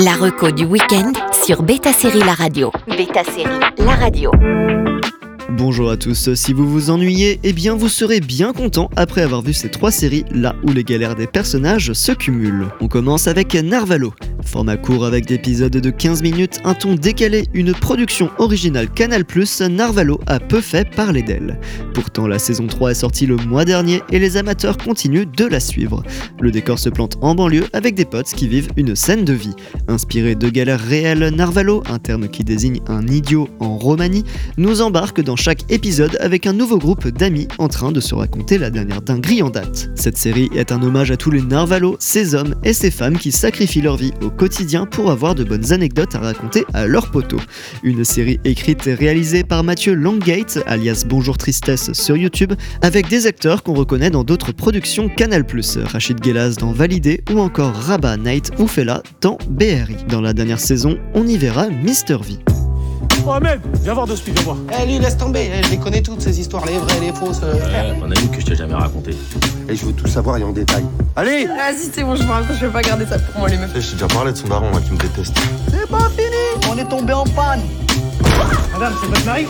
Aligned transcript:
La 0.00 0.14
reco 0.14 0.52
du 0.52 0.64
week-end 0.64 1.12
sur 1.44 1.64
Beta 1.64 1.92
Série 1.92 2.20
La 2.20 2.34
Radio. 2.34 2.70
Beta 2.86 3.24
Série 3.24 3.58
La 3.78 3.96
Radio. 3.96 4.30
Bonjour 5.50 5.90
à 5.90 5.96
tous, 5.96 6.34
si 6.34 6.52
vous 6.52 6.68
vous 6.68 6.90
ennuyez, 6.90 7.40
eh 7.42 7.52
bien 7.52 7.74
vous 7.74 7.88
serez 7.88 8.20
bien 8.20 8.52
content 8.52 8.90
après 8.94 9.22
avoir 9.22 9.42
vu 9.42 9.52
ces 9.52 9.70
trois 9.70 9.90
séries 9.90 10.24
là 10.30 10.54
où 10.62 10.70
les 10.70 10.84
galères 10.84 11.16
des 11.16 11.26
personnages 11.26 11.92
se 11.94 12.12
cumulent. 12.12 12.68
On 12.80 12.86
commence 12.86 13.26
avec 13.26 13.54
Narvalo, 13.54 14.12
format 14.44 14.76
court 14.76 15.04
avec 15.04 15.26
des 15.26 15.34
épisodes 15.34 15.72
de 15.72 15.90
15 15.90 16.22
minutes, 16.22 16.60
un 16.64 16.74
ton 16.74 16.94
décalé, 16.94 17.46
une 17.54 17.72
production 17.72 18.30
originale 18.38 18.88
Canal+, 18.90 19.24
Narvalo 19.70 20.20
a 20.26 20.40
peu 20.40 20.60
fait 20.60 20.88
parler 20.90 21.22
d'elle. 21.22 21.60
Pourtant 21.94 22.26
la 22.26 22.38
saison 22.38 22.66
3 22.66 22.90
est 22.90 22.94
sortie 22.94 23.26
le 23.26 23.36
mois 23.36 23.64
dernier 23.64 24.02
et 24.10 24.18
les 24.18 24.36
amateurs 24.36 24.76
continuent 24.76 25.26
de 25.26 25.44
la 25.44 25.60
suivre. 25.60 26.02
Le 26.40 26.50
décor 26.50 26.78
se 26.78 26.88
plante 26.88 27.16
en 27.20 27.34
banlieue 27.34 27.66
avec 27.72 27.94
des 27.94 28.04
potes 28.04 28.32
qui 28.34 28.48
vivent 28.48 28.70
une 28.76 28.96
scène 28.96 29.24
de 29.24 29.32
vie. 29.32 29.54
Inspiré 29.88 30.34
de 30.34 30.48
galères 30.48 30.80
réelles, 30.80 31.32
Narvalo, 31.34 31.82
un 31.90 31.98
terme 31.98 32.28
qui 32.28 32.44
désigne 32.44 32.80
un 32.88 33.06
idiot 33.06 33.48
en 33.60 33.76
Roumanie, 33.76 34.24
nous 34.56 34.82
embarque 34.82 35.20
dans 35.20 35.36
chaque 35.36 35.70
épisode 35.70 36.16
avec 36.20 36.46
un 36.46 36.52
nouveau 36.52 36.78
groupe 36.78 37.08
d'amis 37.08 37.48
en 37.58 37.68
train 37.68 37.92
de 37.92 38.00
se 38.00 38.14
raconter 38.14 38.58
la 38.58 38.70
dernière 38.70 39.02
dinguerie 39.02 39.42
en 39.42 39.50
date. 39.50 39.90
Cette 39.94 40.16
série 40.16 40.48
est 40.54 40.72
un 40.72 40.82
hommage 40.82 41.10
à 41.10 41.16
tous 41.16 41.30
les 41.30 41.42
Narvalo, 41.42 41.96
ces 41.98 42.34
hommes 42.34 42.54
et 42.64 42.72
ces 42.72 42.90
femmes 42.90 43.18
qui 43.18 43.32
sacrifient 43.32 43.80
leur 43.80 43.96
vie 43.96 44.12
au 44.22 44.27
quotidien 44.30 44.86
pour 44.86 45.10
avoir 45.10 45.34
de 45.34 45.44
bonnes 45.44 45.72
anecdotes 45.72 46.14
à 46.14 46.20
raconter 46.20 46.64
à 46.74 46.86
leurs 46.86 47.10
poteaux. 47.10 47.40
Une 47.82 48.04
série 48.04 48.40
écrite 48.44 48.86
et 48.86 48.94
réalisée 48.94 49.44
par 49.44 49.64
Mathieu 49.64 49.94
Longgate, 49.94 50.58
alias 50.66 51.04
Bonjour 51.06 51.38
Tristesse 51.38 51.92
sur 51.92 52.16
YouTube, 52.16 52.52
avec 52.82 53.08
des 53.08 53.26
acteurs 53.26 53.62
qu'on 53.62 53.74
reconnaît 53.74 54.10
dans 54.10 54.24
d'autres 54.24 54.52
productions 54.52 55.08
Canal+, 55.08 55.44
Rachid 55.84 56.22
Gelaz 56.22 56.56
dans 56.56 56.72
Validé 56.72 57.22
ou 57.32 57.38
encore 57.38 57.74
Rabat 57.74 58.16
Knight 58.16 58.52
Oufela 58.58 59.02
dans 59.20 59.38
BRI. 59.48 59.96
Dans 60.08 60.20
la 60.20 60.32
dernière 60.32 60.60
saison, 60.60 60.98
on 61.14 61.26
y 61.26 61.36
verra 61.36 61.68
Mr. 61.68 62.16
V. 62.22 62.57
Mohamed, 63.24 63.60
viens 63.82 63.94
voir 63.94 64.06
de 64.06 64.16
speed, 64.16 64.34
viens 64.34 64.44
voir. 64.44 64.56
Eh 64.80 64.86
lui, 64.86 64.98
laisse 64.98 65.16
tomber, 65.16 65.50
eh, 65.52 65.62
je 65.62 65.70
les 65.70 65.78
connais 65.78 66.00
toutes 66.02 66.20
ces 66.22 66.40
histoires, 66.40 66.64
les 66.66 66.78
vraies, 66.78 67.00
les 67.00 67.12
fausses. 67.12 67.40
euh, 67.42 67.56
frère. 67.58 67.94
On 68.02 68.10
a 68.10 68.14
une 68.20 68.30
que 68.30 68.40
je 68.40 68.46
t'ai 68.46 68.56
jamais 68.56 68.74
raconté. 68.74 69.10
Et 69.68 69.76
je 69.76 69.84
veux 69.86 69.92
tout 69.92 70.06
savoir 70.06 70.36
et 70.38 70.44
en 70.44 70.52
détail. 70.52 70.84
Allez 71.16 71.46
Vas-y, 71.46 71.90
c'est 71.92 72.02
bon, 72.04 72.16
je 72.16 72.22
me 72.22 72.28
je 72.54 72.66
vais 72.66 72.72
pas 72.72 72.82
garder 72.82 73.06
ça 73.06 73.18
pour 73.18 73.40
moi, 73.40 73.48
les 73.48 73.56
meufs. 73.58 73.70
Je 73.74 73.80
t'ai 73.86 73.92
déjà 73.94 74.06
parlé 74.08 74.32
de 74.32 74.36
son 74.36 74.48
daron 74.48 74.70
là, 74.70 74.80
qui 74.80 74.92
me 74.92 74.98
déteste. 74.98 75.36
On 76.70 76.78
est 76.78 76.88
tombé 76.88 77.12
en 77.12 77.24
panne. 77.24 77.62
Madame, 78.72 78.94
c'est 79.00 79.08
votre 79.08 79.24
mari? 79.26 79.46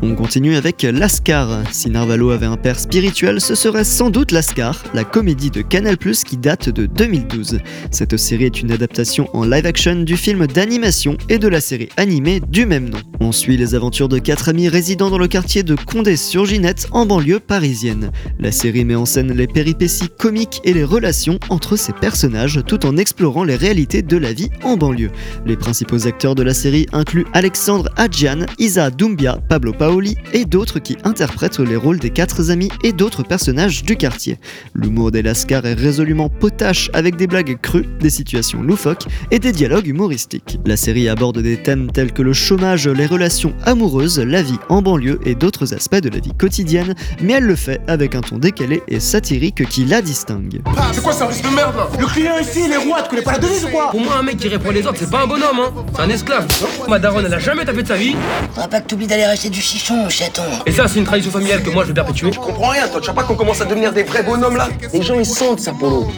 On 0.00 0.14
continue 0.14 0.54
avec 0.54 0.82
Lascar. 0.82 1.64
Si 1.72 1.90
Narvalo 1.90 2.30
avait 2.30 2.46
un 2.46 2.56
père 2.56 2.78
spirituel, 2.78 3.40
ce 3.40 3.56
serait 3.56 3.82
sans 3.82 4.10
doute 4.10 4.30
Lascar, 4.30 4.80
la 4.94 5.02
comédie 5.02 5.50
de 5.50 5.60
Canal+, 5.60 5.96
qui 5.98 6.36
date 6.36 6.68
de 6.68 6.86
2012. 6.86 7.58
Cette 7.90 8.16
série 8.16 8.44
est 8.44 8.62
une 8.62 8.70
adaptation 8.70 9.28
en 9.32 9.44
live-action 9.44 9.96
du 10.02 10.16
film 10.16 10.46
d'animation 10.46 11.16
et 11.28 11.38
de 11.38 11.48
la 11.48 11.60
série 11.60 11.88
animée 11.96 12.40
du 12.48 12.64
même 12.64 12.90
nom. 12.90 12.98
On 13.18 13.32
suit 13.32 13.56
les 13.56 13.74
aventures 13.74 14.08
de 14.08 14.20
quatre 14.20 14.48
amis 14.48 14.68
résidant 14.68 15.10
dans 15.10 15.18
le 15.18 15.26
quartier 15.26 15.64
de 15.64 15.74
Condé-sur-Ginette, 15.74 16.86
en 16.92 17.04
banlieue 17.04 17.40
parisienne. 17.40 18.12
La 18.38 18.52
série 18.52 18.84
met 18.84 18.94
en 18.94 19.04
scène 19.04 19.32
les 19.32 19.48
péripéties 19.48 20.08
comiques 20.16 20.60
et 20.62 20.74
les 20.74 20.84
relations 20.84 21.40
entre 21.48 21.74
ces 21.74 21.92
personnages, 21.92 22.60
tout 22.68 22.86
en 22.86 22.96
explorant 22.96 23.42
les 23.42 23.56
réalités 23.56 24.02
de 24.02 24.16
la 24.16 24.32
vie 24.32 24.50
en 24.62 24.76
banlieue. 24.76 25.10
Les 25.44 25.56
principaux 25.56 26.06
acteurs 26.06 26.36
de 26.36 26.44
la 26.44 26.54
série 26.54 26.86
incluent 26.92 27.26
Alexandre 27.32 27.90
Adjian, 27.96 28.46
Isa 28.60 28.90
Doumbia, 28.90 29.40
Pablo 29.48 29.72
Paoli 29.88 30.18
et 30.34 30.44
d'autres 30.44 30.80
qui 30.80 30.98
interprètent 31.02 31.60
les 31.60 31.76
rôles 31.76 31.98
des 31.98 32.10
quatre 32.10 32.50
amis 32.50 32.68
et 32.84 32.92
d'autres 32.92 33.22
personnages 33.22 33.84
du 33.84 33.96
quartier. 33.96 34.36
L'humour 34.74 35.10
des 35.10 35.22
Lascars 35.22 35.64
est 35.64 35.72
résolument 35.72 36.28
potache 36.28 36.90
avec 36.92 37.16
des 37.16 37.26
blagues 37.26 37.58
crues, 37.58 37.88
des 37.98 38.10
situations 38.10 38.60
loufoques 38.60 39.06
et 39.30 39.38
des 39.38 39.50
dialogues 39.50 39.86
humoristiques. 39.86 40.58
La 40.66 40.76
série 40.76 41.08
aborde 41.08 41.38
des 41.38 41.56
thèmes 41.62 41.90
tels 41.90 42.12
que 42.12 42.20
le 42.20 42.34
chômage, 42.34 42.86
les 42.86 43.06
relations 43.06 43.54
amoureuses, 43.64 44.18
la 44.18 44.42
vie 44.42 44.58
en 44.68 44.82
banlieue 44.82 45.20
et 45.24 45.34
d'autres 45.34 45.72
aspects 45.72 46.02
de 46.02 46.10
la 46.10 46.18
vie 46.18 46.34
quotidienne, 46.36 46.94
mais 47.22 47.32
elle 47.32 47.44
le 47.44 47.56
fait 47.56 47.80
avec 47.86 48.14
un 48.14 48.20
ton 48.20 48.36
décalé 48.36 48.82
et 48.88 49.00
satirique 49.00 49.66
qui 49.70 49.86
la 49.86 50.02
distingue. 50.02 50.60
C'est 50.92 51.02
quoi 51.02 51.12
ce 51.12 51.20
service 51.20 51.40
de 51.40 51.48
merde 51.48 51.76
là? 51.76 51.88
Le 51.98 52.04
client 52.04 52.38
ici, 52.38 52.60
il 52.66 52.72
est 52.72 52.76
roi, 52.76 53.04
tu 53.04 53.08
connais 53.08 53.22
pas 53.22 53.32
la 53.32 53.38
devise 53.38 53.64
ou 53.64 53.68
quoi? 53.68 53.90
Pour 53.90 54.02
moi, 54.02 54.18
un 54.18 54.22
mec 54.22 54.36
qui 54.36 54.48
répond 54.48 54.70
les 54.70 54.86
ordres, 54.86 54.98
c'est 55.00 55.10
pas 55.10 55.22
un 55.22 55.26
bonhomme, 55.26 55.60
hein. 55.60 55.72
C'est 55.94 56.02
un 56.02 56.10
esclave. 56.10 56.46
Ma 56.86 56.98
daronne, 56.98 57.24
elle 57.24 57.32
a 57.32 57.38
jamais 57.38 57.64
tapé 57.64 57.82
de 57.82 57.88
sa 57.88 57.96
vie. 57.96 58.14
Faudra 58.52 58.68
pas 58.68 58.82
que 58.82 58.88
t'oublies 58.88 59.06
d'aller 59.06 59.22
acheter 59.22 59.48
du 59.48 59.62
chaton? 59.78 60.42
Et 60.66 60.72
ça, 60.72 60.88
c'est 60.88 60.98
une 60.98 61.04
tradition 61.04 61.30
familiale 61.30 61.62
que 61.62 61.70
moi, 61.70 61.84
je 61.84 61.88
vais 61.88 61.94
perpétuer. 61.94 62.32
Je 62.32 62.38
comprends 62.38 62.68
rien, 62.68 62.88
toi, 62.88 63.00
tu 63.00 63.06
vois 63.06 63.14
pas 63.14 63.22
qu'on 63.22 63.36
commence 63.36 63.60
à 63.60 63.64
devenir 63.64 63.92
des 63.92 64.02
vrais 64.02 64.22
bonhommes 64.22 64.56
là? 64.56 64.68
Les 64.92 65.02
gens 65.02 65.18
ils 65.18 65.26
sentent 65.26 65.60
ça 65.60 65.72
pour 65.72 65.90
nous. 65.90 66.12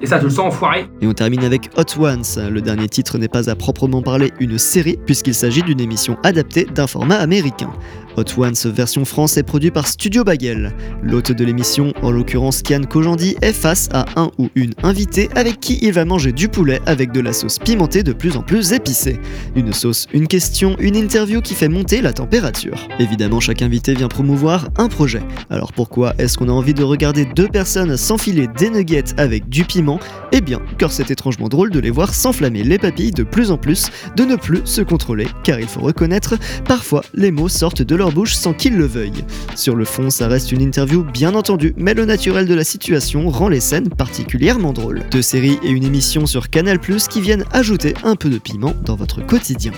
Et 0.00 0.06
ça, 0.06 0.18
tu 0.18 0.24
le 0.24 0.30
sens, 0.30 0.54
enfoiré. 0.54 0.86
Et 1.00 1.06
on 1.06 1.14
termine 1.14 1.42
avec 1.44 1.70
Hot 1.76 2.00
Ones. 2.00 2.50
Le 2.50 2.60
dernier 2.60 2.88
titre 2.88 3.16
n'est 3.16 3.28
pas 3.28 3.48
à 3.48 3.54
proprement 3.54 4.02
parler 4.02 4.30
une 4.40 4.58
série, 4.58 4.98
puisqu'il 5.06 5.34
s'agit 5.34 5.62
d'une 5.62 5.80
émission 5.80 6.18
adaptée 6.22 6.64
d'un 6.64 6.86
format 6.86 7.16
américain. 7.16 7.72
Hot 8.18 8.38
Ones 8.38 8.54
version 8.64 9.04
France 9.04 9.36
est 9.36 9.42
produit 9.42 9.70
par 9.70 9.86
Studio 9.86 10.24
Bagel. 10.24 10.72
L'hôte 11.02 11.32
de 11.32 11.44
l'émission, 11.44 11.92
en 12.02 12.10
l'occurrence 12.10 12.62
Kian 12.62 12.82
Kojandi, 12.82 13.36
est 13.42 13.52
face 13.52 13.88
à 13.92 14.06
un 14.16 14.30
ou 14.38 14.48
une 14.54 14.72
invitée 14.82 15.28
avec 15.34 15.60
qui 15.60 15.78
il 15.82 15.92
va 15.92 16.04
manger 16.04 16.32
du 16.32 16.48
poulet 16.48 16.80
avec 16.86 17.12
de 17.12 17.20
la 17.20 17.32
sauce 17.32 17.58
pimentée 17.58 18.02
de 18.02 18.12
plus 18.12 18.36
en 18.36 18.42
plus 18.42 18.72
épicée. 18.72 19.18
Une 19.54 19.72
sauce, 19.72 20.06
une 20.12 20.28
question, 20.28 20.76
une 20.78 20.96
interview 20.96 21.42
qui 21.42 21.54
fait 21.54 21.68
monter 21.68 22.00
la 22.00 22.12
température. 22.12 22.88
Évidemment, 22.98 23.40
chaque 23.40 23.60
invité 23.60 23.94
vient 23.94 24.08
promouvoir 24.08 24.68
un 24.78 24.88
projet. 24.88 25.22
Alors 25.50 25.72
pourquoi 25.72 26.14
est-ce 26.18 26.38
qu'on 26.38 26.48
a 26.48 26.52
envie 26.52 26.74
de 26.74 26.84
regarder 26.84 27.26
deux 27.26 27.48
personnes 27.48 27.96
s'enfiler 27.96 28.46
des 28.46 28.70
nuggets 28.70 29.14
avec 29.18 29.48
du 29.48 29.64
piment 29.64 29.85
Eh 30.32 30.40
bien, 30.40 30.60
car 30.78 30.92
c'est 30.92 31.10
étrangement 31.10 31.48
drôle 31.48 31.70
de 31.70 31.78
les 31.78 31.90
voir 31.90 32.14
s'enflammer 32.14 32.62
les 32.62 32.78
papilles 32.78 33.12
de 33.12 33.22
plus 33.22 33.50
en 33.50 33.56
plus, 33.56 33.90
de 34.16 34.24
ne 34.24 34.36
plus 34.36 34.60
se 34.64 34.82
contrôler, 34.82 35.26
car 35.42 35.60
il 35.60 35.66
faut 35.68 35.80
reconnaître, 35.80 36.34
parfois 36.64 37.02
les 37.14 37.30
mots 37.30 37.48
sortent 37.48 37.82
de 37.82 37.94
leur 37.94 38.12
bouche 38.12 38.34
sans 38.34 38.52
qu'ils 38.52 38.76
le 38.76 38.86
veuillent. 38.86 39.24
Sur 39.54 39.76
le 39.76 39.84
fond, 39.84 40.10
ça 40.10 40.28
reste 40.28 40.52
une 40.52 40.62
interview 40.62 41.04
bien 41.04 41.34
entendu, 41.34 41.74
mais 41.76 41.94
le 41.94 42.04
naturel 42.04 42.46
de 42.46 42.54
la 42.54 42.64
situation 42.64 43.28
rend 43.28 43.48
les 43.48 43.60
scènes 43.60 43.88
particulièrement 43.88 44.72
drôles. 44.72 45.02
Deux 45.10 45.22
séries 45.22 45.58
et 45.62 45.70
une 45.70 45.84
émission 45.84 46.26
sur 46.26 46.50
Canal+, 46.50 46.78
qui 46.78 47.20
viennent 47.20 47.44
ajouter 47.52 47.94
un 48.04 48.16
peu 48.16 48.28
de 48.28 48.38
piment 48.38 48.74
dans 48.84 48.96
votre 48.96 49.24
quotidien. 49.24 49.72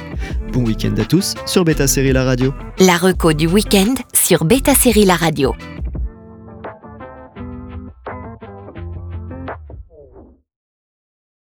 Bon 0.53 0.65
week-end 0.65 0.95
à 0.99 1.05
tous 1.05 1.35
sur 1.47 1.65
Beta 1.65 1.87
Série 1.87 2.13
La 2.13 2.25
Radio. 2.25 2.55
La 2.79 2.97
reco 2.97 3.33
du 3.33 3.47
week-end 3.47 3.95
sur 4.13 4.45
Beta 4.45 4.75
Série 4.75 5.05
La 5.05 5.17
Radio. 5.17 5.55